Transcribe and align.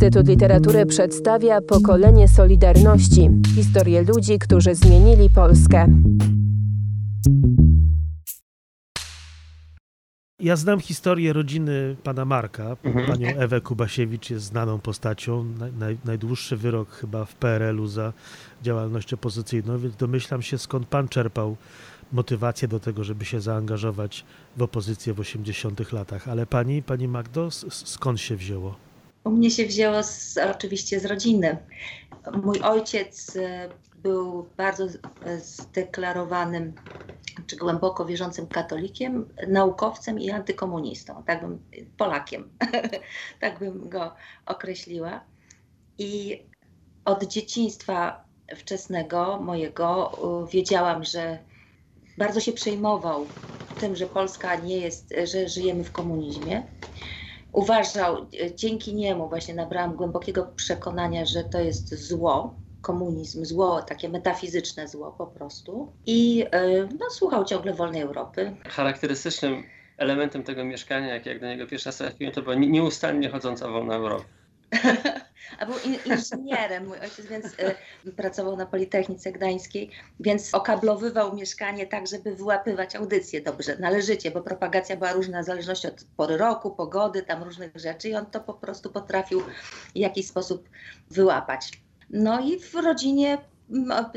Instytut 0.00 0.28
Literatury 0.28 0.86
przedstawia 0.86 1.60
pokolenie 1.60 2.28
Solidarności 2.28 3.30
historię 3.54 4.02
ludzi, 4.02 4.38
którzy 4.38 4.74
zmienili 4.74 5.30
Polskę. 5.30 5.86
Ja 10.38 10.56
znam 10.56 10.80
historię 10.80 11.32
rodziny 11.32 11.96
pana 12.02 12.24
Marka. 12.24 12.76
Mhm. 12.84 13.06
Panią 13.06 13.28
Ewę 13.28 13.60
Kubasiewicz 13.60 14.30
jest 14.30 14.44
znaną 14.44 14.78
postacią. 14.78 15.44
Naj, 15.44 15.72
naj, 15.72 15.98
najdłuższy 16.04 16.56
wyrok 16.56 16.90
chyba 16.90 17.24
w 17.24 17.34
PRL-u 17.34 17.86
za 17.86 18.12
działalność 18.62 19.14
opozycyjną, 19.14 19.78
więc 19.78 19.96
domyślam 19.96 20.42
się 20.42 20.58
skąd 20.58 20.86
pan 20.86 21.08
czerpał 21.08 21.56
motywację 22.12 22.68
do 22.68 22.80
tego, 22.80 23.04
żeby 23.04 23.24
się 23.24 23.40
zaangażować 23.40 24.24
w 24.56 24.62
opozycję 24.62 25.14
w 25.14 25.20
80 25.20 25.92
latach. 25.92 26.28
Ale 26.28 26.46
pani, 26.46 26.82
pani 26.82 27.08
Magdo, 27.08 27.48
skąd 27.70 28.20
się 28.20 28.36
wzięło? 28.36 28.89
U 29.24 29.30
mnie 29.30 29.50
się 29.50 29.66
wzięło 29.66 30.02
z, 30.02 30.38
oczywiście 30.38 31.00
z 31.00 31.04
rodziny. 31.04 31.58
Mój 32.42 32.60
ojciec 32.60 33.36
e, 33.36 33.68
był 34.02 34.48
bardzo 34.56 34.84
e, 35.24 35.40
zdeklarowanym 35.40 36.72
czy 37.46 37.56
głęboko 37.56 38.04
wierzącym 38.04 38.46
katolikiem, 38.46 39.28
naukowcem 39.48 40.20
i 40.20 40.30
antykomunistą, 40.30 41.22
tak 41.26 41.40
bym, 41.40 41.58
Polakiem, 41.96 42.48
tak 43.40 43.58
bym 43.58 43.88
go 43.88 44.14
określiła. 44.46 45.20
I 45.98 46.42
od 47.04 47.24
dzieciństwa 47.24 48.24
wczesnego 48.56 49.38
mojego 49.42 50.18
wiedziałam, 50.52 51.04
że 51.04 51.38
bardzo 52.18 52.40
się 52.40 52.52
przejmował 52.52 53.26
tym, 53.80 53.96
że 53.96 54.06
Polska 54.06 54.54
nie 54.56 54.76
jest, 54.76 55.14
że 55.24 55.48
żyjemy 55.48 55.84
w 55.84 55.92
komunizmie 55.92 56.62
uważał, 57.52 58.16
e, 58.42 58.54
dzięki 58.54 58.94
niemu 58.94 59.28
właśnie 59.28 59.54
nabrałam 59.54 59.96
głębokiego 59.96 60.52
przekonania, 60.56 61.26
że 61.26 61.44
to 61.44 61.60
jest 61.60 61.94
zło, 62.08 62.54
komunizm, 62.80 63.44
zło, 63.44 63.82
takie 63.82 64.08
metafizyczne 64.08 64.88
zło 64.88 65.12
po 65.18 65.26
prostu. 65.26 65.92
I 66.06 66.46
e, 66.52 66.88
no, 67.00 67.06
słuchał 67.10 67.44
ciągle 67.44 67.74
wolnej 67.74 68.02
Europy. 68.02 68.56
Charakterystycznym 68.68 69.64
elementem 69.96 70.42
tego 70.42 70.64
mieszkania, 70.64 71.14
jak, 71.14 71.26
jak 71.26 71.40
do 71.40 71.46
niego 71.46 71.66
pierwszy 71.66 71.88
raz 71.88 71.96
trafiłem, 71.96 72.32
to 72.32 72.42
była 72.42 72.54
nie- 72.54 72.68
nieustannie 72.68 73.28
chodząca 73.30 73.68
wolna 73.68 73.94
Europa. 73.94 74.39
A 75.58 75.66
był 75.66 75.74
in, 75.84 75.96
inżynierem, 76.04 76.86
mój 76.86 76.98
ojciec, 76.98 77.26
więc 77.26 77.46
e, 77.46 78.12
pracował 78.12 78.56
na 78.56 78.66
Politechnice 78.66 79.32
Gdańskiej, 79.32 79.90
więc 80.20 80.54
okablowywał 80.54 81.36
mieszkanie 81.36 81.86
tak, 81.86 82.06
żeby 82.06 82.34
wyłapywać 82.34 82.96
audycje 82.96 83.40
dobrze, 83.40 83.76
należycie, 83.78 84.30
bo 84.30 84.40
propagacja 84.40 84.96
była 84.96 85.12
różna 85.12 85.42
w 85.42 85.46
zależności 85.46 85.88
od 85.88 86.04
pory 86.16 86.36
roku, 86.36 86.70
pogody, 86.70 87.22
tam 87.22 87.42
różnych 87.42 87.76
rzeczy 87.76 88.08
i 88.08 88.14
on 88.14 88.26
to 88.26 88.40
po 88.40 88.54
prostu 88.54 88.90
potrafił 88.90 89.40
w 89.40 89.96
jakiś 89.96 90.26
sposób 90.26 90.68
wyłapać. 91.10 91.70
No 92.10 92.40
i 92.40 92.60
w 92.60 92.74
rodzinie 92.74 93.38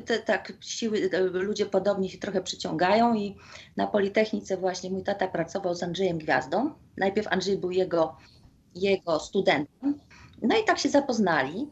te, 0.05 0.19
tak 0.19 0.53
siły, 0.59 1.09
e, 1.13 1.19
ludzie 1.19 1.65
podobnie 1.65 2.09
się 2.09 2.17
trochę 2.17 2.41
przyciągają 2.41 3.13
i 3.13 3.35
na 3.77 3.87
Politechnice 3.87 4.57
właśnie 4.57 4.89
mój 4.89 5.03
tata 5.03 5.27
pracował 5.27 5.75
z 5.75 5.83
Andrzejem 5.83 6.17
Gwiazdą. 6.17 6.73
Najpierw 6.97 7.27
Andrzej 7.27 7.57
był 7.57 7.71
jego, 7.71 8.17
jego 8.75 9.19
studentem, 9.19 9.99
no 10.43 10.57
i 10.57 10.63
tak 10.63 10.79
się 10.79 10.89
zapoznali. 10.89 11.67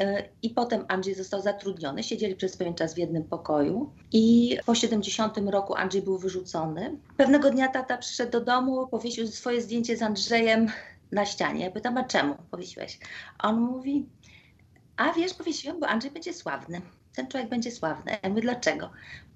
e, 0.00 0.28
I 0.42 0.50
potem 0.50 0.84
Andrzej 0.88 1.14
został 1.14 1.42
zatrudniony. 1.42 2.02
Siedzieli 2.02 2.36
przez 2.36 2.56
pewien 2.56 2.74
czas 2.74 2.94
w 2.94 2.98
jednym 2.98 3.24
pokoju. 3.24 3.92
I 4.12 4.56
po 4.66 4.74
70 4.74 5.38
roku 5.50 5.74
Andrzej 5.74 6.02
był 6.02 6.18
wyrzucony. 6.18 6.96
Pewnego 7.16 7.50
dnia 7.50 7.68
tata 7.68 7.98
przyszedł 7.98 8.32
do 8.32 8.40
domu, 8.40 8.86
powiesił 8.86 9.26
swoje 9.26 9.62
zdjęcie 9.62 9.96
z 9.96 10.02
Andrzejem 10.02 10.66
na 11.12 11.26
ścianie. 11.26 11.64
Ja 11.64 11.70
pytam, 11.70 11.98
a 11.98 12.04
czemu 12.04 12.34
powiesiłeś? 12.50 12.98
A 13.38 13.48
on 13.48 13.60
mówi, 13.60 14.06
a 14.96 15.12
wiesz, 15.12 15.34
powiesiłem, 15.34 15.80
bo 15.80 15.86
Andrzej 15.86 16.10
będzie 16.10 16.34
sławny. 16.34 16.80
Ten 17.14 17.28
człowiek 17.28 17.48
będzie 17.48 17.70
sławny. 17.70 18.16
Ja 18.22 18.28
mówię, 18.28 18.42
dlaczego? 18.42 18.90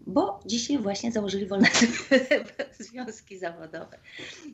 Bo 0.06 0.40
dzisiaj 0.46 0.78
właśnie 0.78 1.12
założyli 1.12 1.46
wolne 1.46 1.68
związki 2.78 3.38
zawodowe. 3.38 3.98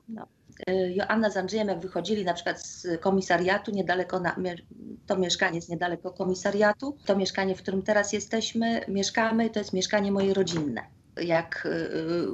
No. 0.09 0.26
Y, 0.71 0.93
Joanna 0.95 1.31
z 1.31 1.37
Andrzejem, 1.37 1.69
jak 1.69 1.81
wychodzili 1.81 2.25
na 2.25 2.35
przykład 2.35 2.67
z 2.67 2.87
komisariatu, 3.01 3.71
niedaleko 3.71 4.21
na, 4.21 4.37
to 5.07 5.17
mieszkanie 5.17 5.57
jest 5.57 5.69
niedaleko 5.69 6.11
komisariatu, 6.11 6.97
to 7.07 7.17
mieszkanie, 7.17 7.55
w 7.55 7.63
którym 7.63 7.83
teraz 7.83 8.13
jesteśmy, 8.13 8.81
mieszkamy, 8.89 9.51
to 9.51 9.59
jest 9.59 9.73
mieszkanie 9.73 10.13
moje 10.13 10.35
rodzinne. 10.35 10.83
Jak 11.17 11.67
y, 11.67 11.69
y, 11.69 12.27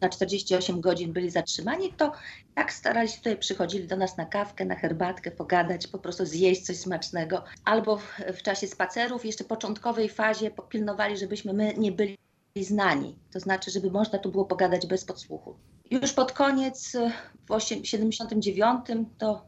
na 0.00 0.08
48 0.08 0.80
godzin 0.80 1.12
byli 1.12 1.30
zatrzymani, 1.30 1.92
to 1.92 2.12
jak 2.56 2.72
starali 2.72 3.08
się 3.08 3.16
tutaj, 3.16 3.36
przychodzili 3.36 3.86
do 3.86 3.96
nas 3.96 4.16
na 4.16 4.26
kawkę, 4.26 4.64
na 4.64 4.74
herbatkę, 4.74 5.30
pogadać, 5.30 5.86
po 5.86 5.98
prostu 5.98 6.26
zjeść 6.26 6.62
coś 6.62 6.76
smacznego. 6.76 7.44
Albo 7.64 7.96
w, 8.34 8.42
czasie 8.42 8.66
spacerów, 8.66 9.24
jeszcze 9.24 9.44
początkowej 9.44 10.08
fazie, 10.08 10.50
popilnowali, 10.50 11.16
żebyśmy 11.16 11.52
my 11.52 11.74
nie 11.78 11.92
byli 11.92 12.18
znani. 12.56 13.18
To 13.32 13.40
znaczy, 13.40 13.70
żeby 13.70 13.90
można 13.90 14.18
tu 14.18 14.30
było 14.30 14.44
pogadać 14.44 14.86
bez 14.86 15.04
podsłuchu. 15.04 15.56
Już 15.90 16.12
pod 16.12 16.32
koniec, 16.32 16.94
y, 16.94 17.12
w 17.46 17.50
8 17.50 17.84
79 17.84 18.86
to 19.18 19.46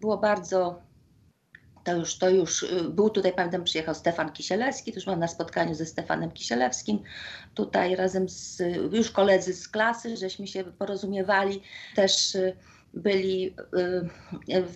było 0.00 0.18
bardzo, 0.18 0.82
to 1.84 1.96
już, 1.96 2.18
to 2.18 2.30
już 2.30 2.62
y, 2.62 2.84
był 2.90 3.10
tutaj, 3.10 3.32
pamiętam, 3.32 3.64
przyjechał 3.64 3.94
Stefan 3.94 4.32
Kisielewski, 4.32 4.92
już 4.94 5.04
byłam 5.04 5.20
na 5.20 5.28
spotkaniu 5.28 5.74
ze 5.74 5.86
Stefanem 5.86 6.30
Kisielewskim, 6.30 7.02
tutaj 7.54 7.96
razem 7.96 8.28
z, 8.28 8.62
już 8.92 9.10
koledzy 9.10 9.54
z 9.54 9.68
klasy, 9.68 10.16
żeśmy 10.16 10.46
się 10.46 10.64
porozumiewali, 10.64 11.62
też 11.94 12.34
y, 12.34 12.56
byli 12.94 13.56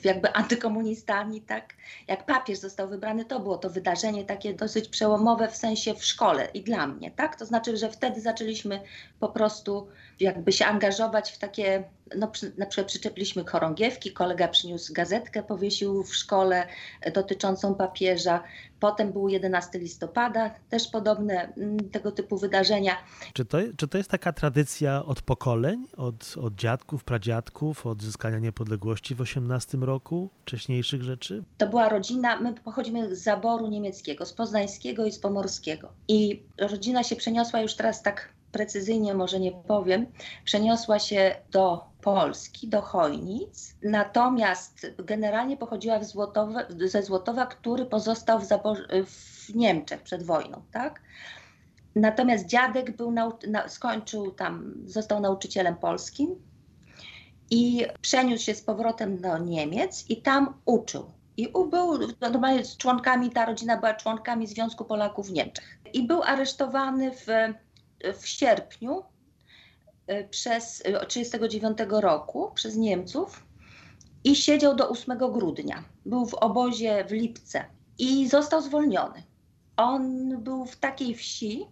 jakby 0.03 0.33
antykomunistami, 0.33 1.43
tak? 1.43 1.75
Jak 2.09 2.27
papież 2.27 2.59
został 2.59 2.89
wybrany, 2.89 3.25
to 3.25 3.41
było 3.41 3.59
to 3.59 3.71
wydarzenie 3.71 4.25
takie 4.25 4.55
dosyć 4.55 4.89
przełomowe 4.89 5.49
w 5.49 5.57
sensie 5.57 5.95
w 5.95 6.05
szkole 6.05 6.49
i 6.55 6.63
dla 6.63 6.87
mnie, 6.87 7.11
tak? 7.11 7.37
To 7.37 7.47
znaczy, 7.47 7.77
że 7.77 7.91
wtedy 7.91 8.21
zaczęliśmy 8.21 8.81
po 9.21 9.29
prostu 9.29 9.89
jakby 10.21 10.53
się 10.53 10.67
angażować 10.67 11.33
w 11.33 11.39
takie, 11.39 11.85
no 12.17 12.29
przy, 12.29 12.53
na 12.59 12.67
przykład 12.67 12.87
przyczepiliśmy 12.87 13.45
chorągiewki, 13.45 14.13
kolega 14.13 14.49
przyniósł 14.49 14.93
gazetkę, 14.93 15.43
powiesił 15.43 16.03
w 16.03 16.15
szkole 16.15 16.67
e, 17.01 17.11
dotyczącą 17.13 17.75
papieża. 17.75 18.43
Potem 18.81 19.13
był 19.13 19.29
11 19.29 19.79
listopada, 19.79 20.51
też 20.71 20.89
podobne 20.89 21.53
mm, 21.57 21.91
tego 21.91 22.13
typu 22.13 22.39
wydarzenia. 22.39 22.93
Czy 23.33 23.45
to, 23.45 23.59
czy 23.77 23.89
to 23.89 23.99
jest 23.99 24.11
taka 24.11 24.33
tradycja 24.33 25.05
od 25.05 25.23
pokoleń, 25.23 25.87
od, 25.97 26.35
od 26.41 26.55
dziadków, 26.55 27.05
pradziadków, 27.05 27.87
od 27.87 28.03
zyskania 28.03 28.39
niepodległości 28.39 29.15
w 29.15 29.21
18 29.21 29.79
roku, 29.79 30.31
wcześniejszych 30.43 31.03
rzeczy? 31.03 31.45
To 31.59 31.67
była 31.67 31.89
rodzina, 31.89 32.41
my 32.41 32.55
pochodzimy 32.55 33.17
z 33.17 33.23
zaboru 33.23 33.69
niemieckiego, 33.69 34.27
z 34.27 34.33
poznańskiego 34.33 35.07
i 35.07 35.13
z 35.13 35.19
pomorskiego. 35.19 35.93
I 36.09 36.43
rodzina 36.59 37.03
się 37.03 37.17
przeniosła 37.17 37.61
już 37.61 37.75
teraz 37.75 38.03
tak 38.03 38.36
precyzyjnie 38.57 39.15
może 39.15 39.41
nie 39.41 39.53
powiem, 39.53 40.07
przeniosła 40.45 40.99
się 40.99 41.35
do 41.51 41.85
Polski, 42.01 42.69
do 42.69 42.83
Chojnic, 42.83 43.75
natomiast 43.83 44.87
generalnie 44.99 45.57
pochodziła 45.57 46.01
ze 46.87 47.03
Złotowa, 47.03 47.47
który 47.47 47.87
pozostał 47.87 48.41
w, 48.41 48.47
w 49.07 49.55
Niemczech 49.55 50.03
przed 50.03 50.23
wojną, 50.23 50.63
tak? 50.73 51.03
Natomiast 51.95 52.47
dziadek 52.47 52.97
był 52.97 53.13
nau- 53.13 53.51
na, 53.51 53.69
skończył 53.69 54.31
tam, 54.31 54.75
został 54.85 55.21
nauczycielem 55.21 55.77
polskim 55.77 56.37
i 57.51 57.87
przeniósł 58.01 58.45
się 58.45 58.55
z 58.55 58.63
powrotem 58.63 59.21
do 59.21 59.39
Niemiec 59.39 60.11
i 60.11 60.23
tam 60.23 60.55
uczył. 60.65 61.11
I 61.37 61.49
był 61.71 61.99
normalnie 62.21 62.65
z 62.65 62.77
członkami, 62.77 63.31
ta 63.31 63.47
rodzina 63.47 63.77
była 63.77 63.95
członkami 63.95 64.47
Związku 64.47 64.85
Polaków 64.85 65.29
w 65.29 65.33
Niemczech. 65.33 65.79
I 65.93 66.07
był 66.07 66.23
aresztowany 66.23 67.11
w, 67.11 67.27
w 68.21 68.27
sierpniu 68.27 69.03
y, 70.11 70.29
przez 70.31 70.79
1939 70.79 71.79
roku 71.91 72.51
przez 72.55 72.77
Niemców 72.77 73.47
i 74.25 74.37
siedział 74.37 74.77
do 74.77 74.89
8 74.89 75.19
grudnia. 75.19 75.85
Był 76.07 76.27
w 76.27 76.35
obozie 76.35 77.05
w 77.05 77.13
Lipce 77.13 77.65
i 77.99 78.29
został 78.29 78.63
zwolniony. 78.63 79.23
On 79.77 80.29
był 80.43 80.67
w 80.67 80.77
takiej 80.77 81.15
wsi, 81.15 81.67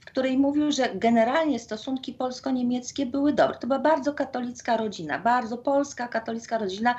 w 0.00 0.04
której 0.04 0.38
mówił, 0.38 0.72
że 0.72 0.94
generalnie 0.94 1.58
stosunki 1.58 2.12
polsko-niemieckie 2.12 3.06
były 3.06 3.32
dobre. 3.32 3.58
To 3.58 3.66
była 3.66 3.78
bardzo 3.78 4.14
katolicka 4.14 4.76
rodzina, 4.76 5.18
bardzo 5.18 5.58
polska 5.58 6.08
katolicka 6.08 6.58
rodzina, 6.58 6.94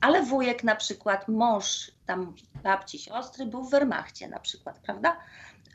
ale 0.00 0.22
wujek 0.22 0.64
na 0.64 0.76
przykład, 0.76 1.28
mąż 1.28 1.92
tam 2.06 2.34
babci, 2.62 2.98
siostry 2.98 3.46
był 3.46 3.64
w 3.64 3.70
Wehrmachcie 3.70 4.28
na 4.28 4.40
przykład, 4.40 4.78
prawda? 4.78 5.16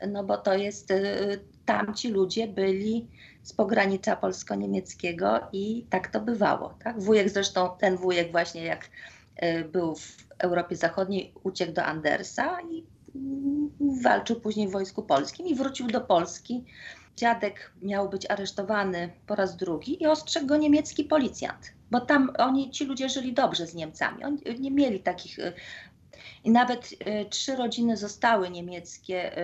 No 0.08 0.24
bo 0.24 0.36
to 0.36 0.54
jest, 0.54 0.90
y, 0.90 1.40
tamci 1.66 2.08
ludzie 2.08 2.48
byli 2.48 3.08
z 3.42 3.52
pogranicza 3.52 4.16
polsko-niemieckiego 4.16 5.40
i 5.52 5.86
tak 5.90 6.08
to 6.08 6.20
bywało, 6.20 6.74
tak? 6.84 7.00
Wujek 7.00 7.28
zresztą, 7.28 7.70
ten 7.78 7.96
wujek 7.96 8.32
właśnie 8.32 8.64
jak 8.64 8.84
y, 9.42 9.64
był 9.64 9.94
w 9.94 10.16
Europie 10.38 10.76
Zachodniej, 10.76 11.34
uciekł 11.42 11.72
do 11.72 11.84
Andersa 11.84 12.60
i 12.60 12.84
mm, 13.14 13.70
walczył 14.02 14.40
później 14.40 14.68
w 14.68 14.72
Wojsku 14.72 15.02
Polskim 15.02 15.46
i 15.46 15.54
wrócił 15.54 15.86
do 15.86 16.00
Polski. 16.00 16.64
Dziadek 17.16 17.72
miał 17.82 18.08
być 18.08 18.30
aresztowany 18.30 19.10
po 19.26 19.34
raz 19.34 19.56
drugi 19.56 20.02
i 20.02 20.06
ostrzegł 20.06 20.46
go 20.46 20.56
niemiecki 20.56 21.04
policjant, 21.04 21.72
bo 21.90 22.00
tam 22.00 22.32
oni, 22.38 22.70
ci 22.70 22.84
ludzie 22.84 23.08
żyli 23.08 23.32
dobrze 23.32 23.66
z 23.66 23.74
Niemcami. 23.74 24.24
Oni 24.24 24.40
nie 24.60 24.70
mieli 24.70 25.00
takich 25.00 25.38
y, 25.38 25.52
I 26.44 26.50
nawet 26.50 26.92
y, 26.92 27.26
trzy 27.30 27.56
rodziny 27.56 27.96
zostały 27.96 28.50
niemieckie, 28.50 29.38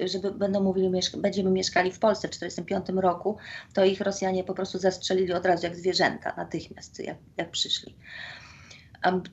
y, 0.00 0.08
żeby 0.08 0.30
będą 0.30 0.60
mówili, 0.60 0.90
będziemy 1.16 1.50
mieszkali 1.50 1.92
w 1.92 1.98
Polsce 1.98 2.28
w 2.28 2.30
1945 2.30 3.02
roku, 3.02 3.36
to 3.74 3.84
ich 3.84 4.00
Rosjanie 4.00 4.44
po 4.44 4.54
prostu 4.54 4.78
zastrzelili 4.78 5.32
od 5.32 5.46
razu 5.46 5.66
jak 5.66 5.76
zwierzęta, 5.76 6.34
natychmiast, 6.36 6.98
jak, 6.98 7.16
jak 7.36 7.50
przyszli. 7.50 7.96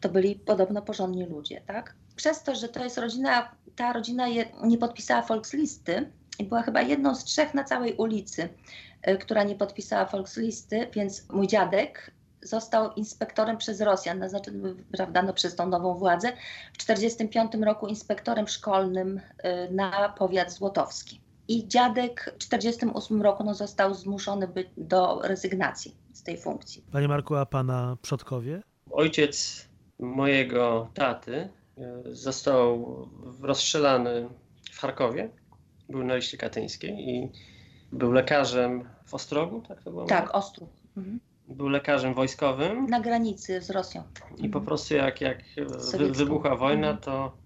To 0.01 0.09
byli 0.09 0.35
podobno 0.35 0.81
porządni 0.81 1.25
ludzie, 1.25 1.61
tak? 1.67 1.95
Przez 2.15 2.43
to, 2.43 2.55
że 2.55 2.69
to 2.69 2.83
jest 2.83 2.97
rodzina, 2.97 3.55
ta 3.75 3.93
rodzina 3.93 4.27
je, 4.27 4.45
nie 4.63 4.77
podpisała 4.77 5.21
Volkslisty 5.21 6.11
i 6.39 6.43
była 6.43 6.61
chyba 6.61 6.81
jedną 6.81 7.15
z 7.15 7.23
trzech 7.23 7.53
na 7.53 7.63
całej 7.63 7.93
ulicy, 7.93 8.49
y, 9.07 9.17
która 9.17 9.43
nie 9.43 9.55
podpisała 9.55 10.05
Volkslisty, 10.05 10.87
więc 10.93 11.29
mój 11.29 11.47
dziadek 11.47 12.11
został 12.41 12.93
inspektorem 12.93 13.57
przez 13.57 13.81
Rosjan, 13.81 14.19
naznaczony, 14.19 14.75
prawda, 14.91 15.21
no, 15.21 15.33
przez 15.33 15.55
tą 15.55 15.67
nową 15.67 15.93
władzę. 15.93 16.31
W 16.73 16.77
1945 16.77 17.65
roku 17.65 17.87
inspektorem 17.87 18.47
szkolnym 18.47 19.17
y, 19.17 19.21
na 19.71 20.09
powiat 20.09 20.51
złotowski. 20.51 21.21
I 21.47 21.67
dziadek 21.67 22.21
w 22.35 22.47
1948 22.47 23.21
roku 23.21 23.43
no, 23.43 23.53
został 23.53 23.93
zmuszony 23.93 24.47
być 24.47 24.67
do 24.77 25.21
rezygnacji 25.23 25.95
z 26.13 26.23
tej 26.23 26.37
funkcji. 26.37 26.83
Panie 26.91 27.07
Marku, 27.07 27.35
a 27.35 27.45
pana 27.45 27.97
przodkowie? 28.01 28.61
Ojciec 28.91 29.67
mojego 29.99 30.89
taty 30.93 31.49
y, 31.77 32.15
został 32.15 32.85
rozstrzelany 33.41 34.29
w 34.71 34.79
Charkowie. 34.79 35.29
Był 35.89 36.03
na 36.03 36.15
liście 36.15 36.37
katyńskiej 36.37 37.09
i 37.09 37.31
był 37.91 38.11
lekarzem 38.11 38.89
w 39.05 39.13
Ostrogu, 39.13 39.61
tak 39.67 39.83
to 39.83 39.91
było? 39.91 40.05
Tak, 40.05 40.35
Ostrów. 40.35 40.69
Mhm 40.97 41.19
był 41.49 41.67
lekarzem 41.67 42.13
wojskowym. 42.13 42.85
Na 42.85 42.99
granicy 42.99 43.61
z 43.61 43.69
Rosją. 43.69 44.03
I 44.37 44.49
po 44.49 44.61
prostu 44.61 44.95
jak, 44.95 45.21
jak 45.21 45.37
wy, 45.97 46.11
wybuchła 46.11 46.55
wojna, 46.55 46.89
mhm. 46.89 46.97
to 46.97 47.37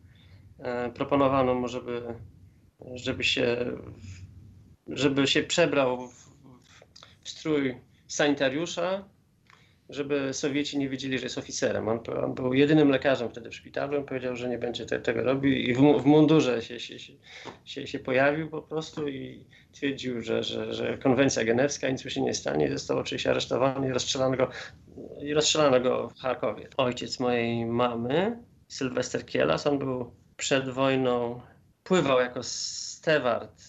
e, 0.60 0.92
proponowano 0.92 1.56
mu, 1.56 1.68
żeby, 1.68 2.16
żeby 2.96 3.24
się 3.24 3.58
żeby 4.88 5.28
się 5.28 5.44
przebrał 5.44 6.08
w, 6.08 6.30
w 7.24 7.30
strój 7.30 7.78
sanitariusza 8.08 9.04
żeby 9.89 10.33
Sowieci 10.33 10.77
nie 10.77 10.89
wiedzieli, 10.89 11.18
że 11.18 11.25
jest 11.25 11.38
oficerem. 11.38 11.88
On, 11.88 12.00
on, 12.24 12.33
był 12.33 12.53
jedynym 12.53 12.89
lekarzem 12.89 13.30
wtedy 13.30 13.50
w 13.50 13.56
szpitalu. 13.56 13.97
On 13.97 14.06
powiedział, 14.06 14.35
że 14.35 14.50
nie 14.50 14.57
będzie 14.57 14.85
te, 14.85 15.00
tego 15.00 15.24
robił 15.24 15.53
i 15.53 15.74
w, 15.74 15.80
w 15.80 16.06
mundurze 16.06 16.62
się, 16.62 16.80
się, 16.80 17.00
się, 17.65 17.88
się, 17.88 18.00
pojawił 18.00 18.50
po 18.50 18.62
prostu 18.62 19.07
i 19.07 19.45
twierdził, 19.71 20.21
że, 20.21 20.44
że, 20.44 20.74
że 20.74 20.97
konwencja 20.97 21.44
genewska, 21.44 21.89
nic 21.89 22.06
mu 22.06 22.12
się 22.12 22.21
nie 22.21 22.33
stanie. 22.33 22.71
Został 22.71 22.97
oczywiście 22.97 23.30
aresztowany 23.30 23.88
i 23.88 23.91
rozstrzelano 23.91 24.38
go, 24.38 24.50
i 25.21 25.33
rozstrzelano 25.33 25.80
go 25.80 26.09
w 26.09 26.19
Charkowie. 26.19 26.68
Ojciec 26.77 27.19
mojej 27.19 27.65
mamy, 27.65 28.38
Sylwester 28.68 29.25
Kielas, 29.25 29.68
on 29.68 29.80
był 29.80 30.12
przed 30.38 30.69
wojną, 30.69 31.41
pływał 31.83 32.19
jako 32.19 32.44
steward 32.44 33.62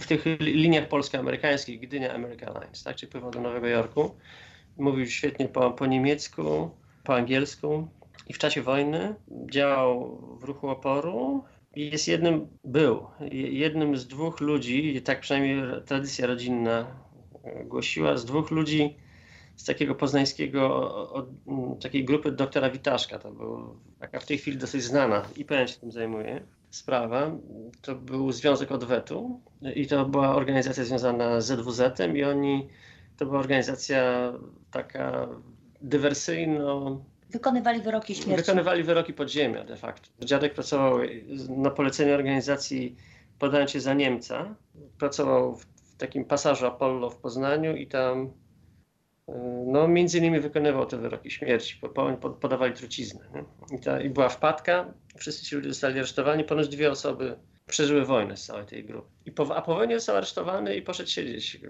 w 0.00 0.06
tych 0.06 0.24
liniach 0.40 0.88
polsko-amerykańskich, 0.88 1.80
Gdynia 1.80 2.14
American 2.14 2.54
Lines, 2.54 2.82
tak? 2.82 2.96
czyli 2.96 3.12
pływał 3.12 3.30
do 3.30 3.40
Nowego 3.40 3.66
Jorku 3.66 4.16
mówił 4.76 5.06
świetnie 5.06 5.48
po, 5.48 5.70
po 5.70 5.86
niemiecku, 5.86 6.70
po 7.04 7.14
angielsku 7.14 7.88
i 8.28 8.32
w 8.32 8.38
czasie 8.38 8.62
wojny 8.62 9.14
działał 9.50 10.18
w 10.40 10.44
ruchu 10.44 10.68
oporu. 10.68 11.44
I 11.76 11.90
jest 11.90 12.08
jednym, 12.08 12.48
był 12.64 13.06
jednym 13.32 13.96
z 13.96 14.06
dwóch 14.06 14.40
ludzi, 14.40 15.02
tak 15.02 15.20
przynajmniej 15.20 15.62
tradycja 15.86 16.26
rodzinna 16.26 16.86
głosiła, 17.64 18.16
z 18.16 18.24
dwóch 18.24 18.50
ludzi 18.50 18.96
z 19.56 19.64
takiego 19.64 19.94
poznańskiego, 19.94 20.90
od, 21.12 21.26
takiej 21.82 22.04
grupy 22.04 22.32
doktora 22.32 22.70
Witaszka. 22.70 23.18
To 23.18 23.32
był 23.32 23.80
taka 24.00 24.20
w 24.20 24.26
tej 24.26 24.38
chwili 24.38 24.56
dosyć 24.56 24.82
znana, 24.82 25.22
IPN 25.36 25.68
się 25.68 25.80
tym 25.80 25.92
zajmuje, 25.92 26.40
sprawa. 26.70 27.30
To 27.82 27.94
był 27.94 28.32
Związek 28.32 28.72
Odwetu 28.72 29.40
i 29.74 29.86
to 29.86 30.04
była 30.04 30.34
organizacja 30.34 30.84
związana 30.84 31.40
z 31.40 31.46
ZWZ-em 31.46 32.16
i 32.16 32.24
oni 32.24 32.68
to 33.16 33.26
była 33.26 33.38
organizacja 33.38 34.32
taka 34.70 35.28
dywersyjna. 35.80 36.98
Wykonywali 37.30 37.82
wyroki 37.82 38.14
śmierci. 38.14 38.42
Wykonywali 38.44 38.82
wyroki 38.82 39.12
podziemia 39.12 39.64
de 39.64 39.76
facto. 39.76 40.08
Dziadek 40.24 40.54
pracował 40.54 40.98
na 41.48 41.70
polecenie 41.70 42.14
organizacji 42.14 42.96
podając 43.38 43.70
się 43.70 43.80
za 43.80 43.94
Niemca. 43.94 44.54
Pracował 44.98 45.56
w 45.56 45.66
takim 45.98 46.24
pasażu 46.24 46.66
Apollo 46.66 47.10
w 47.10 47.16
Poznaniu 47.16 47.76
i 47.76 47.86
tam 47.86 48.32
no, 49.66 49.88
między 49.88 50.18
innymi 50.18 50.40
wykonywał 50.40 50.86
te 50.86 50.96
wyroki 50.96 51.30
śmierci, 51.30 51.80
podawali 52.40 52.74
truciznę. 52.74 53.20
I, 53.72 53.80
ta, 53.80 54.00
I 54.00 54.10
była 54.10 54.28
wpadka, 54.28 54.94
wszyscy 55.16 55.44
ci 55.44 55.56
ludzie 55.56 55.68
zostali 55.68 55.98
aresztowani, 55.98 56.44
ponoć 56.44 56.68
dwie 56.68 56.90
osoby 56.90 57.36
przeżyły 57.66 58.04
wojnę 58.04 58.36
z 58.36 58.44
całej 58.44 58.66
tej 58.66 58.84
grupy. 58.84 59.08
I 59.26 59.32
po, 59.32 59.56
a 59.56 59.62
po 59.62 59.74
wojnie 59.74 59.94
został 59.94 60.16
aresztowany 60.16 60.76
i 60.76 60.82
poszedł 60.82 61.10
siedzieć. 61.10 61.60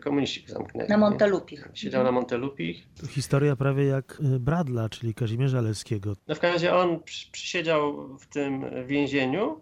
Komuniści 0.00 0.44
go 0.46 0.52
zamknęli. 0.52 0.88
Na 0.88 0.98
Montelupich. 0.98 1.68
Siedział 1.74 2.04
na 2.04 2.12
Montelupich. 2.12 2.86
Historia 3.08 3.56
prawie 3.56 3.84
jak 3.84 4.20
y, 4.34 4.40
Bradla, 4.40 4.88
czyli 4.88 5.14
Kazimierza 5.14 5.60
Leskiego. 5.60 6.16
No 6.28 6.34
w 6.34 6.40
każdym 6.40 6.54
razie 6.54 6.74
on 6.74 7.00
przysiedział 7.32 8.08
w 8.18 8.26
tym 8.26 8.64
więzieniu. 8.86 9.60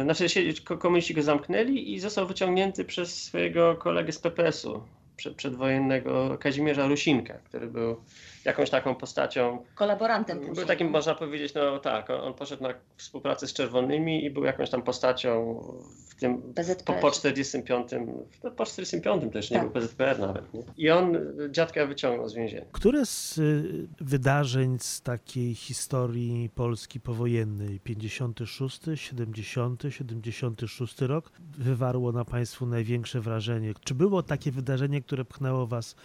Y, 0.00 0.02
znaczy 0.02 0.26
komuniści 0.78 1.14
go 1.14 1.22
zamknęli 1.22 1.94
i 1.94 2.00
został 2.00 2.26
wyciągnięty 2.26 2.84
przez 2.84 3.24
swojego 3.24 3.76
kolegę 3.76 4.12
z 4.12 4.18
PPS-u, 4.18 4.82
przedwojennego 5.36 6.38
Kazimierza 6.40 6.86
Rusinka, 6.86 7.34
który 7.34 7.66
był 7.66 7.96
jakąś 8.48 8.70
taką 8.70 8.94
postacią. 8.94 9.64
Kolaborantem. 9.74 10.54
Był 10.54 10.66
takim, 10.66 10.90
można 10.90 11.14
powiedzieć, 11.14 11.54
no 11.54 11.78
tak, 11.78 12.10
on, 12.10 12.20
on 12.20 12.34
poszedł 12.34 12.62
na 12.62 12.74
współpracę 12.96 13.46
z 13.46 13.52
Czerwonymi 13.52 14.24
i 14.24 14.30
był 14.30 14.44
jakąś 14.44 14.70
tam 14.70 14.82
postacią 14.82 15.62
w 16.08 16.14
tym, 16.14 16.54
po, 16.84 16.92
po 16.92 17.10
45, 17.10 17.90
no, 18.44 18.50
po 18.50 18.66
45 18.66 19.32
też, 19.32 19.50
nie 19.50 19.56
tak. 19.56 19.72
był 19.72 19.82
PZPR 19.82 20.18
nawet. 20.18 20.54
Nie? 20.54 20.62
I 20.76 20.90
on 20.90 21.18
dziadka 21.50 21.86
wyciągnął 21.86 22.28
z 22.28 22.34
więzienia. 22.34 22.64
Które 22.72 23.06
z 23.06 23.38
y, 23.38 23.88
wydarzeń 24.00 24.78
z 24.80 25.02
takiej 25.02 25.54
historii 25.54 26.50
Polski 26.54 27.00
powojennej, 27.00 27.80
56, 27.80 28.80
70, 28.94 29.82
76 29.88 31.00
rok, 31.00 31.32
wywarło 31.58 32.12
na 32.12 32.24
Państwu 32.24 32.66
największe 32.66 33.20
wrażenie? 33.20 33.74
Czy 33.84 33.94
było 33.94 34.22
takie 34.22 34.52
wydarzenie, 34.52 35.02
które 35.02 35.24
pchnęło 35.24 35.66
Was 35.66 35.96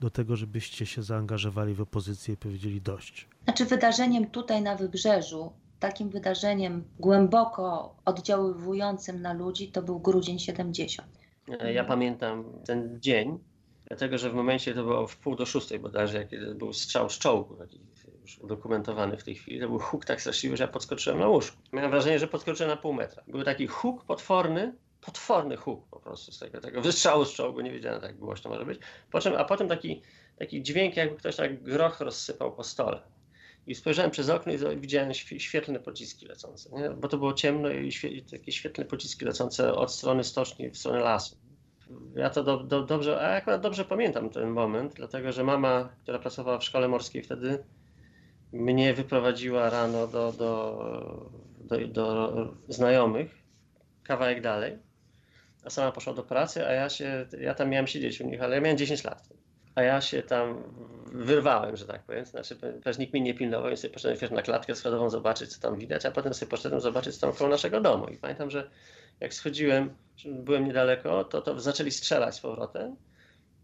do 0.00 0.10
tego, 0.10 0.36
żebyście 0.36 0.86
się 0.86 1.02
zaangażowali 1.02 1.74
w 1.74 1.80
opozycję 1.80 2.34
i 2.34 2.36
powiedzieli 2.36 2.80
dość? 2.80 3.28
Znaczy 3.44 3.64
wydarzeniem 3.64 4.30
tutaj 4.30 4.62
na 4.62 4.76
Wybrzeżu, 4.76 5.52
takim 5.80 6.10
wydarzeniem 6.10 6.84
głęboko 6.98 7.94
oddziaływującym 8.04 9.22
na 9.22 9.32
ludzi, 9.32 9.68
to 9.68 9.82
był 9.82 10.00
grudzień 10.00 10.38
70. 10.38 11.08
Ja 11.74 11.84
pamiętam 11.84 12.44
ten 12.66 13.00
dzień, 13.00 13.38
dlatego 13.88 14.18
że 14.18 14.30
w 14.30 14.34
momencie 14.34 14.74
to 14.74 14.84
było 14.84 15.06
w 15.06 15.16
pół 15.16 15.36
do 15.36 15.46
szóstej 15.46 15.78
bodajże, 15.78 16.26
kiedy 16.26 16.54
był 16.54 16.72
strzał 16.72 17.10
z 17.10 17.18
czołgu, 17.18 17.56
już 18.22 18.38
udokumentowany 18.38 19.16
w 19.16 19.24
tej 19.24 19.34
chwili, 19.34 19.60
to 19.60 19.68
był 19.68 19.78
huk 19.78 20.04
tak 20.04 20.20
straszliwy, 20.20 20.56
że 20.56 20.64
ja 20.64 20.68
podskoczyłem 20.68 21.18
na 21.18 21.28
łóżku. 21.28 21.58
Miałem 21.72 21.90
wrażenie, 21.90 22.18
że 22.18 22.28
podskoczyłem 22.28 22.70
na 22.70 22.76
pół 22.76 22.92
metra. 22.92 23.22
Był 23.28 23.42
taki 23.42 23.66
huk 23.66 24.04
potworny, 24.04 24.74
potworny 25.00 25.56
huk 25.56 25.88
po 25.90 26.00
prostu 26.00 26.32
z 26.32 26.38
tego, 26.38 26.60
tego 26.60 26.80
wystrzału 26.82 27.24
z 27.24 27.32
czołgu, 27.32 27.60
nie 27.60 27.72
wiedziałem 27.72 28.00
tak 28.00 28.18
głośno 28.18 28.50
może 28.50 28.64
być. 28.64 28.80
Po 29.10 29.20
czym, 29.20 29.34
a 29.34 29.44
potem 29.44 29.68
taki, 29.68 30.02
taki 30.38 30.62
dźwięk, 30.62 30.96
jakby 30.96 31.16
ktoś 31.16 31.36
tak 31.36 31.62
groch 31.62 32.00
rozsypał 32.00 32.52
po 32.52 32.64
stole. 32.64 33.02
I 33.66 33.74
spojrzałem 33.74 34.10
przez 34.10 34.30
okno 34.30 34.52
i 34.52 34.80
widziałem 34.80 35.14
świetlne 35.14 35.80
pociski 35.80 36.26
lecące, 36.26 36.70
nie? 36.70 36.90
bo 36.90 37.08
to 37.08 37.18
było 37.18 37.32
ciemno 37.32 37.70
i, 37.70 37.90
i 38.04 38.22
takie 38.22 38.52
świetlne 38.52 38.86
pociski 38.86 39.24
lecące 39.24 39.74
od 39.74 39.92
strony 39.92 40.24
stoczni 40.24 40.70
w 40.70 40.78
stronę 40.78 41.00
lasu. 41.00 41.36
Ja 42.16 42.30
to 42.30 42.44
do, 42.44 42.56
do, 42.56 42.82
dobrze, 42.82 43.20
a 43.20 43.36
akurat 43.36 43.60
dobrze 43.60 43.84
pamiętam 43.84 44.30
ten 44.30 44.50
moment, 44.50 44.94
dlatego 44.94 45.32
że 45.32 45.44
mama, 45.44 45.88
która 46.02 46.18
pracowała 46.18 46.58
w 46.58 46.64
szkole 46.64 46.88
morskiej 46.88 47.22
wtedy, 47.22 47.64
mnie 48.52 48.94
wyprowadziła 48.94 49.70
rano 49.70 50.06
do, 50.06 50.32
do, 50.32 51.30
do, 51.60 51.88
do 51.88 52.54
znajomych, 52.68 53.34
kawałek 54.02 54.40
dalej 54.40 54.89
a 55.64 55.70
sama 55.70 55.92
poszła 55.92 56.14
do 56.14 56.22
pracy, 56.22 56.66
a 56.66 56.72
ja 56.72 56.88
się, 56.88 57.26
ja 57.40 57.54
tam 57.54 57.68
miałem 57.68 57.86
siedzieć 57.86 58.20
u 58.20 58.26
nich, 58.26 58.42
ale 58.42 58.54
ja 58.54 58.60
miałem 58.60 58.78
10 58.78 59.04
lat. 59.04 59.28
A 59.74 59.82
ja 59.82 60.00
się 60.00 60.22
tam 60.22 60.62
wyrwałem, 61.12 61.76
że 61.76 61.86
tak 61.86 62.02
powiem. 62.02 62.26
Znaczy, 62.26 62.56
ponieważ 62.56 62.98
nikt 62.98 63.12
mnie 63.12 63.22
nie 63.22 63.34
pilnował, 63.34 63.68
więc 63.68 63.80
sobie 63.80 63.94
poszedłem 63.94 64.34
na 64.34 64.42
klatkę 64.42 64.74
schodową 64.74 65.10
zobaczyć, 65.10 65.50
co 65.50 65.60
tam 65.60 65.78
widać, 65.78 66.06
a 66.06 66.10
potem 66.10 66.34
sobie 66.34 66.50
poszedłem 66.50 66.80
zobaczyć, 66.80 67.14
co 67.14 67.20
tam 67.20 67.36
koło 67.36 67.50
naszego 67.50 67.80
domu. 67.80 68.06
I 68.08 68.16
pamiętam, 68.16 68.50
że 68.50 68.70
jak 69.20 69.34
schodziłem, 69.34 69.94
byłem 70.24 70.66
niedaleko, 70.66 71.24
to, 71.24 71.42
to 71.42 71.60
zaczęli 71.60 71.90
strzelać 71.90 72.34
z 72.34 72.40
powrotem. 72.40 72.96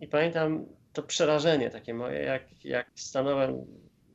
I 0.00 0.08
pamiętam 0.08 0.66
to 0.92 1.02
przerażenie 1.02 1.70
takie 1.70 1.94
moje, 1.94 2.22
jak, 2.22 2.64
jak 2.64 2.86
stanąłem, 2.94 3.66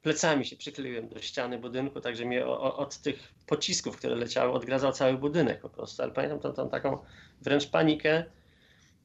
plecami 0.01 0.45
się 0.45 0.55
przykleiłem 0.55 1.07
do 1.07 1.21
ściany 1.21 1.59
budynku, 1.59 2.01
także 2.01 2.25
mnie 2.25 2.45
od 2.47 2.97
tych 2.97 3.33
pocisków, 3.47 3.97
które 3.97 4.15
leciały, 4.15 4.51
odgradzał 4.51 4.91
cały 4.91 5.17
budynek 5.17 5.61
po 5.61 5.69
prostu. 5.69 6.03
Ale 6.03 6.11
pamiętam 6.11 6.39
tą, 6.39 6.53
tą 6.53 6.69
taką 6.69 6.97
wręcz 7.41 7.67
panikę. 7.67 8.25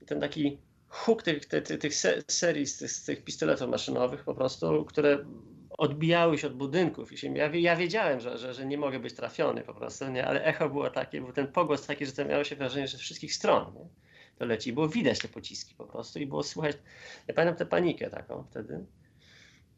Ten 0.06 0.20
taki 0.20 0.58
huk 0.88 1.22
tych, 1.22 1.46
tych, 1.46 1.94
serii 2.28 2.66
z 2.66 2.78
tych, 2.78 2.90
z 2.90 3.04
tych 3.04 3.24
pistoletów 3.24 3.68
maszynowych 3.68 4.24
po 4.24 4.34
prostu, 4.34 4.84
które 4.84 5.24
odbijały 5.78 6.38
się 6.38 6.46
od 6.46 6.54
budynków. 6.54 7.12
I 7.12 7.18
się, 7.18 7.36
ja, 7.36 7.46
ja 7.46 7.76
wiedziałem, 7.76 8.20
że, 8.20 8.38
że, 8.38 8.54
że 8.54 8.66
nie 8.66 8.78
mogę 8.78 8.98
być 8.98 9.14
trafiony 9.14 9.62
po 9.62 9.74
prostu, 9.74 10.08
nie? 10.08 10.26
ale 10.26 10.44
echo 10.44 10.68
było 10.68 10.90
takie, 10.90 11.20
był 11.20 11.32
ten 11.32 11.48
pogłos 11.52 11.86
taki, 11.86 12.06
że 12.06 12.12
to 12.12 12.24
miało 12.24 12.44
się 12.44 12.56
wrażenie, 12.56 12.88
że 12.88 12.98
z 12.98 13.00
wszystkich 13.00 13.34
stron 13.34 13.74
nie? 13.74 13.88
to 14.38 14.44
leci. 14.44 14.70
I 14.70 14.72
było 14.72 14.88
widać 14.88 15.18
te 15.18 15.28
pociski 15.28 15.74
po 15.74 15.84
prostu 15.84 16.18
i 16.18 16.26
było 16.26 16.42
słychać, 16.42 16.76
ja 17.28 17.34
pamiętam 17.34 17.58
tę 17.58 17.66
panikę 17.66 18.10
taką 18.10 18.44
wtedy, 18.50 18.84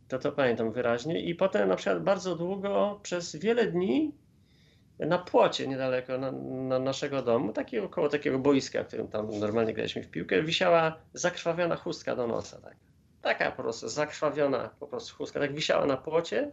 to 0.09 0.19
to 0.19 0.33
pamiętam 0.33 0.73
wyraźnie. 0.73 1.21
I 1.21 1.35
potem 1.35 1.69
na 1.69 1.77
przykład 1.77 2.03
bardzo 2.03 2.37
długo, 2.37 3.01
przez 3.03 3.37
wiele 3.37 3.67
dni 3.67 4.13
na 4.99 5.19
płocie 5.19 5.69
niedaleko 5.69 6.19
na, 6.19 6.33
na 6.33 6.79
naszego 6.79 7.23
domu, 7.23 7.53
takie, 7.53 7.85
około 7.85 8.09
takiego 8.09 8.39
boiska, 8.39 8.85
w 8.85 8.87
którym 8.87 9.09
tam 9.09 9.39
normalnie 9.39 9.75
graliśmy 9.75 10.03
w 10.03 10.11
piłkę, 10.11 10.43
wisiała 10.43 10.97
zakrwawiona 11.15 11.77
chustka 11.77 12.17
do 12.17 12.27
nosa. 12.27 12.61
Tak. 12.61 12.77
Taka 13.23 13.53
po 13.53 13.63
prostu 13.63 13.89
zakrwawiona 13.89 14.71
po 14.81 14.87
prostu 14.87 15.17
chustka, 15.17 15.41
tak 15.41 15.55
wisiała 15.55 15.87
na 15.87 15.97
płocie, 15.97 16.53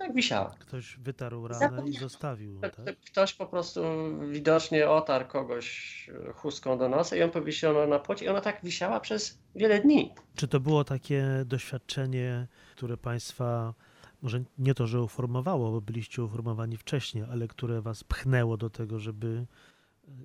tak 0.00 0.14
wisiała. 0.14 0.54
Ktoś 0.58 0.96
wytarł 0.96 1.48
ranę 1.48 1.66
i 1.66 1.68
Zapomniałam. 1.70 2.00
zostawił, 2.00 2.60
tak? 2.60 2.74
Ktoś 3.06 3.34
po 3.34 3.46
prostu 3.46 3.82
widocznie 4.30 4.90
otarł 4.90 5.24
kogoś 5.26 6.10
chustką 6.34 6.78
do 6.78 6.88
nosa 6.88 7.16
i 7.16 7.22
on 7.22 7.30
powiesił 7.30 7.86
na 7.86 7.98
płocie 7.98 8.24
i 8.24 8.28
ona 8.28 8.40
tak 8.40 8.60
wisiała 8.62 9.00
przez 9.00 9.38
wiele 9.54 9.80
dni. 9.80 10.14
Czy 10.36 10.48
to 10.48 10.60
było 10.60 10.84
takie 10.84 11.24
doświadczenie, 11.46 12.46
które 12.76 12.96
Państwa, 12.96 13.74
może 14.22 14.40
nie 14.58 14.74
to, 14.74 14.86
że 14.86 15.02
uformowało, 15.02 15.70
bo 15.70 15.80
byliście 15.80 16.22
uformowani 16.24 16.76
wcześniej, 16.76 17.24
ale 17.30 17.48
które 17.48 17.82
Was 17.82 18.04
pchnęło 18.04 18.56
do 18.56 18.70
tego, 18.70 18.98
żeby 18.98 19.26
e, 19.28 19.79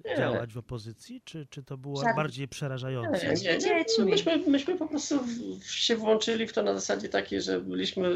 Nie. 0.06 0.18
działać 0.18 0.54
w 0.54 0.58
opozycji? 0.58 1.22
Czy, 1.26 1.48
czy 1.50 1.64
to 1.64 1.78
było 1.78 2.02
bardziej 2.16 2.48
przerażające? 2.48 3.34
Nie, 3.34 3.58
nie, 3.58 3.86
nie. 4.00 4.06
Myśmy, 4.06 4.38
myśmy 4.38 4.78
po 4.78 4.88
prostu 4.88 5.20
w- 5.20 5.60
w- 5.60 5.72
się 5.72 5.96
włączyli 5.96 6.48
w 6.48 6.54
to 6.54 6.64
na 6.64 6.74
zasadzie 6.74 7.10
takiej, 7.10 7.42
że 7.42 7.62
byliśmy 7.62 8.10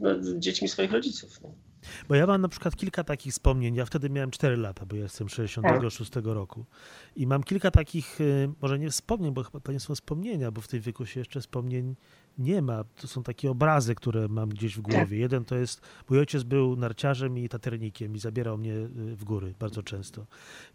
no, 0.00 0.10
dziećmi 0.38 0.68
swoich 0.68 0.92
rodziców. 0.92 1.40
No. 1.42 1.54
Bo 2.08 2.14
ja 2.14 2.26
mam 2.26 2.40
na 2.40 2.48
przykład 2.48 2.76
kilka 2.76 3.04
takich 3.04 3.32
wspomnień. 3.32 3.74
Ja 3.74 3.84
wtedy 3.84 4.10
miałem 4.10 4.30
4 4.30 4.56
lata, 4.56 4.86
bo 4.86 4.96
ja 4.96 5.02
jestem 5.02 5.28
66 5.28 6.10
roku. 6.24 6.66
I 7.16 7.26
mam 7.26 7.42
kilka 7.42 7.70
takich, 7.70 8.20
y, 8.20 8.48
może 8.62 8.78
nie 8.78 8.90
wspomnień, 8.90 9.34
bo 9.34 9.42
chyba 9.42 9.60
to 9.60 9.72
nie 9.72 9.80
są 9.80 9.94
wspomnienia, 9.94 10.50
bo 10.50 10.60
w 10.60 10.68
tej 10.68 10.80
wieku 10.80 11.06
się 11.06 11.20
jeszcze 11.20 11.40
wspomnień 11.40 11.94
nie 12.38 12.62
ma. 12.62 12.84
To 12.84 13.08
są 13.08 13.22
takie 13.22 13.50
obrazy, 13.50 13.94
które 13.94 14.28
mam 14.28 14.48
gdzieś 14.48 14.76
w 14.76 14.80
głowie. 14.80 15.18
Jeden 15.18 15.44
to 15.44 15.56
jest, 15.56 15.80
mój 16.10 16.18
ojciec 16.18 16.42
był 16.42 16.76
narciarzem 16.76 17.38
i 17.38 17.48
taternikiem 17.48 18.16
i 18.16 18.18
zabierał 18.18 18.58
mnie 18.58 18.72
y, 18.74 18.88
w 19.16 19.24
góry 19.24 19.54
bardzo 19.58 19.82
często. 19.82 20.26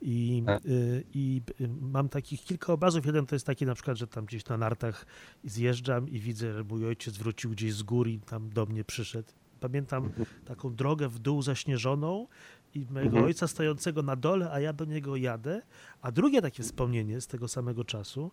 I, 0.02 0.44
Tak. 0.46 0.66
y, 0.66 1.04
i 1.14 1.42
y, 1.62 1.70
mam 1.82 2.10
takich 2.10 2.42
kilka 2.44 2.74
obrazów. 2.74 3.06
Jeden 3.06 3.26
to 3.26 3.36
jest 3.36 3.46
taki 3.46 3.66
na 3.66 3.74
przykład, 3.76 3.98
że 3.98 4.08
tam 4.08 4.26
gdzieś 4.26 4.46
na 4.46 4.58
nartach 4.58 5.06
zjeżdżam 5.44 6.10
i 6.10 6.20
widzę, 6.20 6.54
że 6.54 6.64
mój 6.64 6.86
ojciec 6.88 7.18
wrócił 7.18 7.52
gdzieś 7.52 7.74
z 7.74 7.84
góry 7.84 8.12
i 8.12 8.20
tam 8.20 8.50
do 8.50 8.66
mnie 8.66 8.84
przyszedł. 8.84 9.30
Pamiętam 9.60 10.10
taką 10.46 10.76
drogę 10.76 11.10
w 11.10 11.20
dół 11.20 11.42
zaśnieżoną 11.42 12.28
i 12.76 12.80
mojego 12.90 13.10
Mhm. 13.10 13.26
ojca 13.26 13.48
stojącego 13.48 14.02
na 14.04 14.16
dole, 14.16 14.52
a 14.52 14.60
ja 14.60 14.74
do 14.74 14.86
niego 14.86 15.16
jadę. 15.16 15.62
A 16.02 16.12
drugie 16.12 16.42
takie 16.42 16.64
wspomnienie 16.64 17.22
z 17.22 17.28
tego 17.28 17.48
samego 17.48 17.84
czasu 17.84 18.32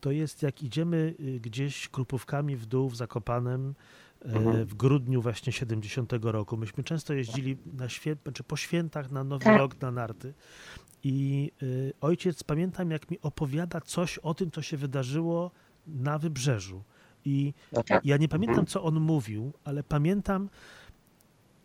to 0.00 0.10
jest 0.10 0.42
jak 0.42 0.62
idziemy 0.62 1.14
y, 1.20 1.40
gdzieś 1.40 1.88
krupówkami 1.88 2.56
w 2.56 2.66
dół 2.66 2.88
w 2.88 2.96
Zakopanem 2.96 3.74
e, 4.22 4.24
Mhm. 4.24 4.64
w 4.64 4.74
grudniu 4.74 5.22
właśnie 5.22 5.52
70 5.52 6.12
roku. 6.22 6.56
Myśmy 6.56 6.84
często 6.84 7.14
jeździli 7.14 7.56
na 7.78 7.88
świę, 7.88 8.16
znaczy 8.22 8.44
po 8.44 8.56
świętach 8.56 9.10
na 9.10 9.24
Nowy 9.24 9.44
Tak. 9.44 9.58
Rok 9.58 9.80
na 9.80 9.90
narty. 9.90 10.34
I 11.04 11.50
y, 11.62 11.92
ojciec, 12.00 12.42
pamiętam 12.44 12.90
jak 12.90 13.10
mi 13.10 13.18
opowiada 13.22 13.80
coś 13.80 14.18
o 14.18 14.34
tym, 14.34 14.50
co 14.50 14.62
się 14.62 14.76
wydarzyło 14.76 15.50
na 15.86 16.18
wybrzeżu. 16.18 16.82
I 17.24 17.54
Tak. 17.86 18.04
ja 18.04 18.16
nie 18.16 18.28
pamiętam, 18.28 18.66
co 18.66 18.82
on 18.82 19.00
mówił, 19.00 19.52
ale 19.64 19.82
pamiętam 19.82 20.48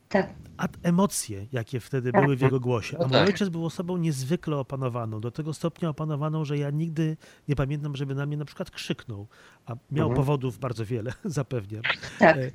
Tak. 0.10 0.34
a 0.58 0.68
emocje, 0.84 1.46
jakie 1.52 1.80
wtedy 1.80 2.12
Tak. 2.12 2.24
były 2.24 2.36
w 2.36 2.42
jego 2.42 2.60
głosie. 2.60 2.98
A 2.98 3.02
No 3.02 3.08
mój 3.08 3.14
tak. 3.18 3.28
ojciec 3.28 3.50
był 3.50 3.66
osobą 3.66 3.98
niezwykle 3.98 4.58
opanowaną, 4.58 5.22
do 5.22 5.32
tego 5.32 5.54
stopnia 5.54 5.90
opanowaną, 5.90 6.46
że 6.46 6.58
ja 6.58 6.70
nigdy 6.70 7.18
nie 7.48 7.56
pamiętam, 7.56 7.96
żeby 7.96 8.16
na 8.16 8.26
mnie 8.26 8.38
na 8.38 8.46
przykład 8.46 8.72
krzyknął. 8.72 9.28
A 9.66 9.72
miał 9.92 10.08
Mhm. 10.08 10.16
powodów 10.16 10.60
bardzo 10.60 10.86
wiele, 10.86 11.14
zapewniam. 11.26 11.84
Tak. 12.20 12.38
E, 12.38 12.52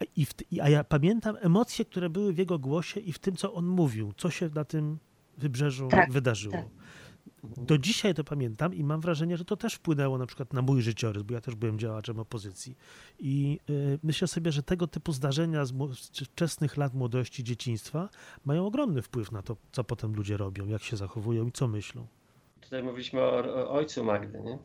a- 0.00 0.04
I 0.16 0.24
w, 0.26 0.34
a 0.62 0.68
ja 0.68 0.84
pamiętam 0.84 1.36
emocje, 1.40 1.84
które 1.84 2.10
były 2.10 2.32
w 2.32 2.38
jego 2.38 2.58
głosie 2.58 3.00
i 3.00 3.12
w 3.12 3.18
tym, 3.18 3.36
co 3.36 3.54
on 3.54 3.66
mówił, 3.66 4.12
co 4.16 4.30
się 4.30 4.48
na 4.54 4.64
tym 4.64 4.98
wybrzeżu 5.38 5.88
Tak, 5.88 6.12
wydarzyło. 6.12 6.54
tak. 6.54 6.64
Do 7.42 7.78
dzisiaj 7.78 8.14
to 8.14 8.24
pamiętam 8.24 8.74
i 8.74 8.84
mam 8.84 9.00
wrażenie, 9.00 9.36
że 9.36 9.44
to 9.44 9.56
też 9.56 9.74
wpłynęło 9.74 10.18
na 10.18 10.26
przykład 10.26 10.52
na 10.52 10.62
mój 10.62 10.82
życiorys, 10.82 11.22
bo 11.22 11.34
ja 11.34 11.40
też 11.40 11.54
byłem 11.54 11.78
działaczem 11.78 12.18
opozycji. 12.18 12.76
I 13.18 13.58
y, 13.70 13.98
myślę 14.02 14.28
sobie, 14.28 14.52
że 14.52 14.62
tego 14.62 14.86
typu 14.86 15.12
zdarzenia 15.12 15.64
z, 15.64 15.72
z 15.92 16.20
wczesnych 16.20 16.76
lat 16.76 16.94
młodości, 16.94 17.44
dzieciństwa 17.44 18.08
mają 18.44 18.66
ogromny 18.66 19.02
wpływ 19.02 19.32
na 19.32 19.42
to, 19.42 19.56
co 19.72 19.84
potem 19.84 20.14
ludzie 20.14 20.36
robią, 20.36 20.66
jak 20.66 20.82
się 20.82 20.96
zachowują 20.96 21.46
i 21.46 21.52
co 21.52 21.68
myślą. 21.68 22.06
Tutaj 22.60 22.82
mówiliśmy 22.82 23.20
o, 23.20 23.38
o 23.38 23.70
ojcu 23.70 24.04
Magdy, 24.04 24.40
nie? 24.40 24.58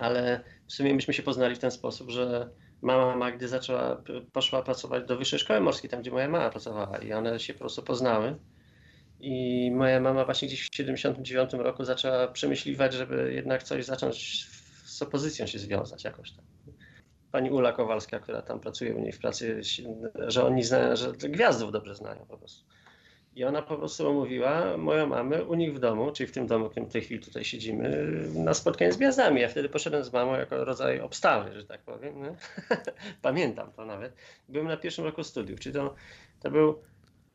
Ale 0.00 0.44
w 0.66 0.72
sumie 0.72 0.94
myśmy 0.94 1.14
się 1.14 1.22
poznali 1.22 1.54
w 1.54 1.58
ten 1.58 1.70
sposób, 1.70 2.10
że 2.10 2.50
mama 2.82 3.16
Magdy 3.16 3.48
zaczęła, 3.48 4.02
poszła 4.32 4.62
pracować 4.62 5.06
do 5.06 5.16
Wyższej 5.16 5.38
Szkoły 5.38 5.60
Morskiej, 5.60 5.90
tam 5.90 6.00
gdzie 6.00 6.10
moja 6.10 6.28
mama 6.28 6.50
pracowała 6.50 6.98
i 6.98 7.12
one 7.12 7.40
się 7.40 7.52
po 7.52 7.58
prostu 7.58 7.82
poznały. 7.82 8.36
I 9.24 9.70
moja 9.70 10.00
mama 10.00 10.24
właśnie 10.24 10.48
gdzieś 10.48 10.68
w 10.70 10.74
79 10.74 11.52
roku 11.52 11.84
zaczęła 11.84 12.28
przemyśliwać, 12.28 12.92
żeby 12.92 13.32
jednak 13.34 13.62
coś 13.62 13.84
zacząć 13.84 14.46
z 14.84 15.02
opozycją 15.02 15.46
się 15.46 15.58
związać 15.58 16.04
jakoś 16.04 16.32
tam. 16.32 16.44
Pani 17.32 17.50
Ula 17.50 17.72
Kowalska, 17.72 18.18
która 18.20 18.42
tam 18.42 18.60
pracuje 18.60 18.94
u 18.94 19.00
niej 19.00 19.12
w 19.12 19.18
pracy, 19.18 19.60
że 20.26 20.44
oni 20.44 20.62
znają, 20.62 20.96
że 20.96 21.12
gwiazdów 21.12 21.72
dobrze 21.72 21.94
znają 21.94 22.26
po 22.26 22.38
prostu. 22.38 22.64
I 23.36 23.44
ona 23.44 23.62
po 23.62 23.76
prostu 23.76 24.08
omówiła 24.08 24.76
moją 24.76 25.06
mamę 25.06 25.44
u 25.44 25.54
nich 25.54 25.74
w 25.74 25.78
domu, 25.78 26.12
czyli 26.12 26.26
w 26.26 26.32
tym 26.32 26.46
domu, 26.46 26.66
w 26.66 26.70
którym 26.70 26.88
w 26.88 26.92
tej 26.92 27.02
chwili 27.02 27.20
tutaj 27.20 27.44
siedzimy, 27.44 28.06
na 28.34 28.54
spotkanie 28.54 28.92
z 28.92 28.96
gwiazdami. 28.96 29.40
Ja 29.40 29.48
wtedy 29.48 29.68
poszedłem 29.68 30.04
z 30.04 30.12
mamą 30.12 30.34
jako 30.34 30.64
rodzaj 30.64 31.00
obstawy, 31.00 31.60
że 31.60 31.66
tak 31.66 31.82
powiem. 31.82 32.14
Pamiętam 33.22 33.72
to 33.72 33.84
nawet. 33.84 34.16
Byłem 34.48 34.68
na 34.68 34.76
pierwszym 34.76 35.04
roku 35.04 35.24
studiów, 35.24 35.60
czyli 35.60 35.74
to, 35.74 35.94
to 36.42 36.50
był. 36.50 36.82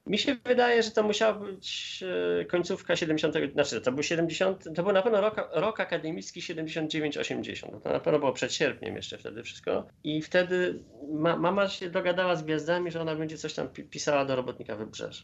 Mi 0.08 0.18
się 0.18 0.36
wydaje, 0.46 0.84
że 0.84 0.92
to 0.92 1.04
musiała 1.04 1.34
być 1.34 2.00
e, 2.42 2.46
końcówka 2.46 2.96
70, 2.96 3.36
znaczy 3.54 3.82
to 3.82 3.92
był 3.92 4.04
70, 4.04 4.64
to 4.76 4.84
był 4.84 4.92
na 4.92 5.02
pewno 5.02 5.22
rok, 5.22 5.50
rok 5.54 5.80
akademicki 5.80 6.42
79-80. 6.42 7.72
No 7.72 7.80
To 7.80 7.90
na 7.90 8.00
pewno 8.00 8.20
było 8.20 8.34
przed 8.34 8.54
sierpniem 8.54 8.96
jeszcze 8.96 9.18
wtedy 9.18 9.44
wszystko. 9.44 9.88
I 10.04 10.22
wtedy 10.22 10.84
ma, 11.12 11.36
mama 11.38 11.68
się 11.68 11.90
dogadała 11.90 12.36
z 12.36 12.44
gwiazdami, 12.44 12.92
że 12.92 13.02
ona 13.02 13.16
będzie 13.16 13.38
coś 13.38 13.54
tam 13.54 13.70
pi- 13.70 13.84
pisała 13.84 14.26
do 14.26 14.36
robotnika 14.36 14.76
wybrzeża 14.76 15.24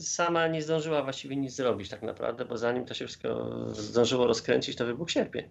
sama 0.00 0.48
nie 0.48 0.62
zdążyła 0.62 1.02
właściwie 1.02 1.36
nic 1.36 1.54
zrobić 1.54 1.88
tak 1.88 2.02
naprawdę, 2.02 2.44
bo 2.44 2.58
zanim 2.58 2.84
to 2.84 2.94
się 2.94 3.06
wszystko 3.06 3.50
zdążyło 3.74 4.26
rozkręcić, 4.26 4.76
to 4.76 4.86
wybuchł 4.86 5.10
sierpień. 5.10 5.50